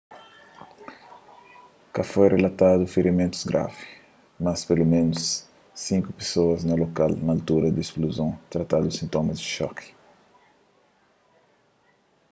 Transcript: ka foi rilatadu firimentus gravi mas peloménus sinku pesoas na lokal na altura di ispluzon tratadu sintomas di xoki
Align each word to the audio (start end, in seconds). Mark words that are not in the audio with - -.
ka 1.93 2.01
foi 2.11 2.27
rilatadu 2.33 2.85
firimentus 2.93 3.43
gravi 3.51 3.83
mas 4.45 4.59
peloménus 4.69 5.23
sinku 5.85 6.09
pesoas 6.19 6.61
na 6.65 6.75
lokal 6.83 7.11
na 7.25 7.31
altura 7.35 7.67
di 7.71 7.81
ispluzon 7.85 8.31
tratadu 8.51 8.87
sintomas 8.91 9.37
di 9.41 9.47
xoki 9.55 9.87